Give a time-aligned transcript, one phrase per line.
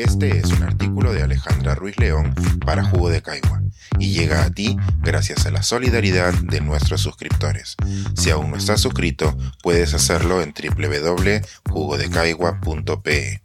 [0.00, 3.60] Este es un artículo de Alejandra Ruiz León para Jugo de Caigua
[3.98, 7.76] y llega a ti gracias a la solidaridad de nuestros suscriptores.
[8.16, 13.42] Si aún no estás suscrito, puedes hacerlo en www.jugodecaigua.pe.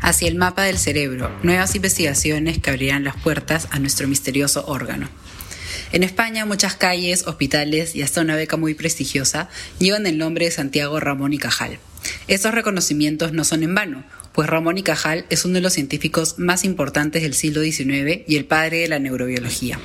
[0.00, 5.10] Hacia el mapa del cerebro, nuevas investigaciones que abrirán las puertas a nuestro misterioso órgano.
[5.92, 10.50] En España, muchas calles, hospitales y hasta una beca muy prestigiosa llevan el nombre de
[10.50, 11.78] Santiago Ramón y Cajal.
[12.26, 14.02] Estos reconocimientos no son en vano,
[14.38, 18.36] pues Ramón y Cajal es uno de los científicos más importantes del siglo XIX y
[18.36, 19.80] el padre de la neurobiología.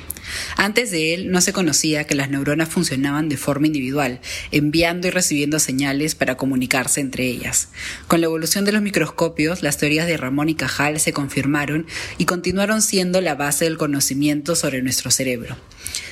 [0.56, 4.20] Antes de él no se conocía que las neuronas funcionaban de forma individual,
[4.52, 7.70] enviando y recibiendo señales para comunicarse entre ellas.
[8.06, 12.26] Con la evolución de los microscopios, las teorías de Ramón y Cajal se confirmaron y
[12.26, 15.56] continuaron siendo la base del conocimiento sobre nuestro cerebro.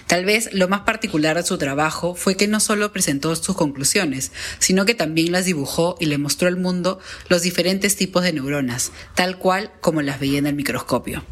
[0.07, 4.33] Tal vez lo más particular de su trabajo fue que no solo presentó sus conclusiones,
[4.59, 8.93] sino que también las dibujó y le mostró al mundo los diferentes tipos de neuronas,
[9.15, 11.25] tal cual como las veía en el microscopio.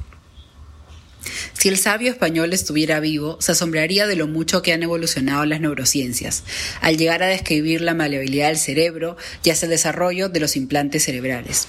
[1.52, 5.60] Si el sabio español estuviera vivo, se asombraría de lo mucho que han evolucionado las
[5.60, 6.44] neurociencias,
[6.80, 11.04] al llegar a describir la maleabilidad del cerebro y hasta el desarrollo de los implantes
[11.04, 11.68] cerebrales.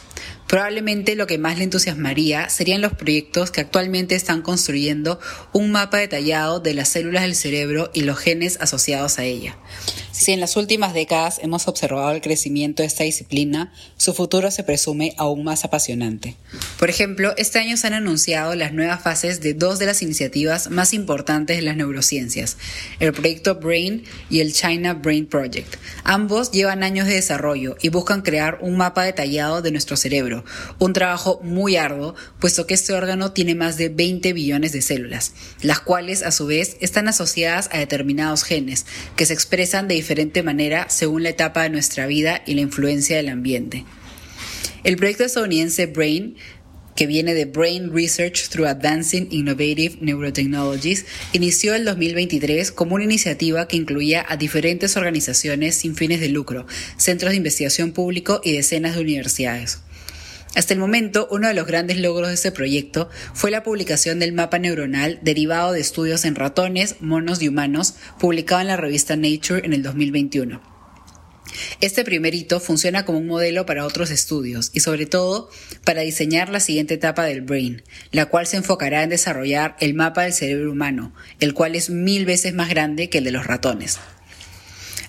[0.52, 5.18] Probablemente lo que más le entusiasmaría serían los proyectos que actualmente están construyendo
[5.54, 9.56] un mapa detallado de las células del cerebro y los genes asociados a ella.
[10.22, 14.64] Si en las últimas décadas hemos observado el crecimiento de esta disciplina, su futuro se
[14.64, 16.36] presume aún más apasionante.
[16.78, 20.70] Por ejemplo, este año se han anunciado las nuevas fases de dos de las iniciativas
[20.70, 22.58] más importantes de las neurociencias,
[23.00, 25.78] el proyecto BRAIN y el China Brain Project.
[26.04, 30.46] Ambos llevan años de desarrollo y buscan crear un mapa detallado de nuestro cerebro
[30.78, 35.34] un trabajo muy arduo, puesto que este órgano tiene más de 20 billones de células,
[35.64, 38.86] las cuales a su vez están asociadas a determinados genes,
[39.16, 43.16] que se expresan de diferente manera según la etapa de nuestra vida y la influencia
[43.16, 43.86] del ambiente.
[44.84, 46.36] El proyecto estadounidense BRAIN
[46.98, 53.70] que viene de Brain Research Through Advancing Innovative Neurotechnologies, inició el 2023 como una iniciativa
[53.70, 58.96] que incluía a diferentes organizaciones sin fines de lucro, centros de investigación público y decenas
[58.96, 59.80] de universidades.
[60.56, 64.34] Hasta el momento, uno de los grandes logros de este proyecto fue la publicación del
[64.34, 69.66] mapa neuronal derivado de estudios en ratones, monos y humanos, publicado en la revista Nature
[69.66, 70.62] en el 2021.
[71.80, 75.50] Este primer hito funciona como un modelo para otros estudios y sobre todo
[75.86, 80.24] para diseñar la siguiente etapa del Brain, la cual se enfocará en desarrollar el mapa
[80.24, 84.00] del cerebro humano, el cual es mil veces más grande que el de los ratones.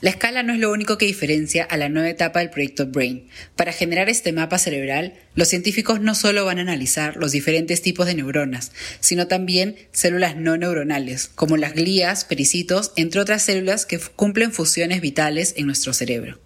[0.02, 3.28] La escala no es lo único que diferencia a la nueva etapa del proyecto Brain.
[3.54, 8.06] Para generar este mapa cerebral, los científicos no solo van a analizar los diferentes tipos
[8.06, 14.00] de neuronas, sino también células no neuronales, como las glías, pericitos, entre otras células que
[14.00, 16.40] cumplen funciones vitales en nuestro cerebro.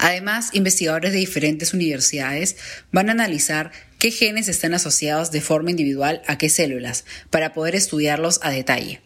[0.00, 2.56] Además, investigadores de diferentes universidades
[2.90, 3.70] van a analizar
[4.00, 9.05] qué genes están asociados de forma individual a qué células, para poder estudiarlos a detalle.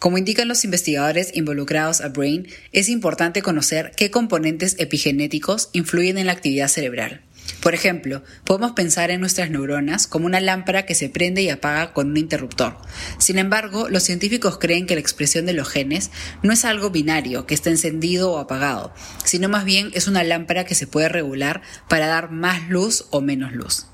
[0.00, 6.24] Como indican los investigadores involucrados a Brain, es importante conocer qué componentes epigenéticos influyen en
[6.24, 7.20] la actividad cerebral.
[7.60, 11.92] Por ejemplo, podemos pensar en nuestras neuronas como una lámpara que se prende y apaga
[11.92, 12.78] con un interruptor.
[13.18, 16.10] Sin embargo, los científicos creen que la expresión de los genes
[16.42, 18.94] no es algo binario, que está encendido o apagado,
[19.26, 21.60] sino más bien es una lámpara que se puede regular
[21.90, 23.84] para dar más luz o menos luz.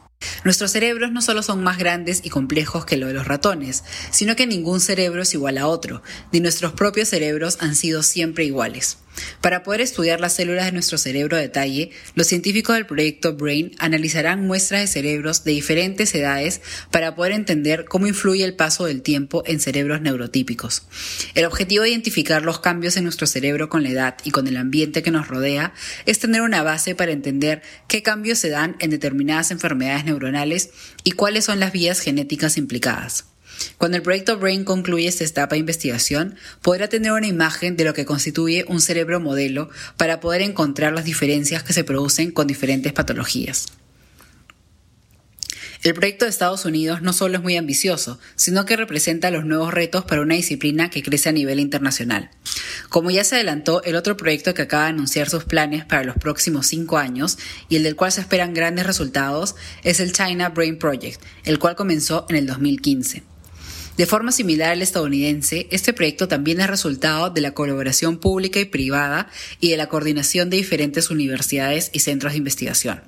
[0.45, 4.37] Nuestros cerebros no solo son más grandes y complejos que lo de los ratones, sino
[4.37, 6.03] que ningún cerebro es igual a otro,
[6.33, 8.99] ni nuestros propios cerebros han sido siempre iguales.
[9.41, 13.73] Para poder estudiar las células de nuestro cerebro a detalle, los científicos del proyecto BRAIN
[13.79, 16.61] analizarán muestras de cerebros de diferentes edades
[16.91, 20.83] para poder entender cómo influye el paso del tiempo en cerebros neurotípicos.
[21.35, 24.57] El objetivo de identificar los cambios en nuestro cerebro con la edad y con el
[24.57, 25.73] ambiente que nos rodea
[26.07, 30.71] es tener una base para entender qué cambios se dan en determinadas enfermedades neuronales
[31.05, 33.27] y cuáles son las vías genéticas implicadas.
[33.79, 37.95] Cuando el proyecto Brain concluye esta etapa de investigación, podrá tener una imagen de lo
[37.95, 42.93] que constituye un cerebro modelo para poder encontrar las diferencias que se producen con diferentes
[42.93, 43.67] patologías.
[45.83, 49.73] El proyecto de Estados Unidos no solo es muy ambicioso, sino que representa los nuevos
[49.73, 52.31] retos para una disciplina que crece a nivel internacional.
[52.89, 56.17] Como ya se adelantó, el otro proyecto que acaba de anunciar sus planes para los
[56.17, 57.39] próximos cinco años
[57.69, 59.55] y el del cual se esperan grandes resultados
[59.85, 63.36] es el China Brain Project, el cual comenzó en el 2015.
[63.97, 68.67] De forma similar al estadounidense, este proyecto también es resultado de la colaboración pública y
[68.67, 69.29] privada
[69.59, 73.01] y de la coordinación de diferentes universidades y centros de investigación.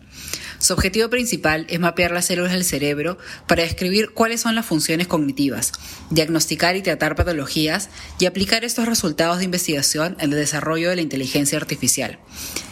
[0.58, 5.06] Su objetivo principal es mapear las células del cerebro para describir cuáles son las funciones
[5.06, 5.72] cognitivas,
[6.10, 11.02] diagnosticar y tratar patologías y aplicar estos resultados de investigación en el desarrollo de la
[11.02, 12.18] inteligencia artificial.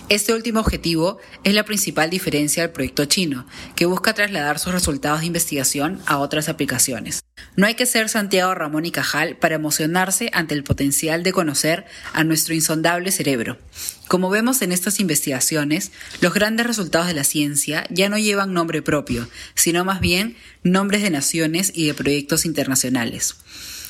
[0.09, 3.45] Este último objetivo es la principal diferencia del proyecto chino,
[3.75, 7.25] que busca trasladar sus resultados de investigación a otras aplicaciones.
[7.57, 11.87] No hay que ser Santiago Ramón y Cajal para emocionarse ante el potencial de conocer
[12.13, 13.59] a nuestro insondable cerebro.
[14.07, 18.83] Como vemos en estas investigaciones, los grandes resultados de la ciencia ya no llevan nombre
[18.83, 23.35] propio, sino más bien nombres de naciones y de proyectos internacionales.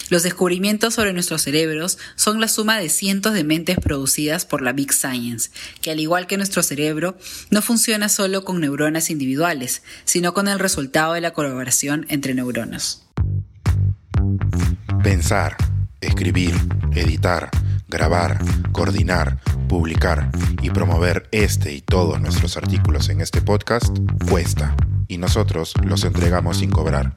[0.09, 4.73] Los descubrimientos sobre nuestros cerebros son la suma de cientos de mentes producidas por la
[4.73, 5.51] Big Science,
[5.81, 7.19] que al igual que nuestro cerebro,
[7.51, 13.03] no funciona solo con neuronas individuales, sino con el resultado de la colaboración entre neuronas.
[15.03, 15.57] Pensar,
[16.01, 16.55] escribir,
[16.95, 17.51] editar,
[17.89, 18.39] grabar,
[18.73, 20.31] coordinar, publicar
[20.63, 23.97] y promover este y todos nuestros artículos en este podcast
[24.29, 24.77] cuesta
[25.09, 27.17] y nosotros los entregamos sin cobrar.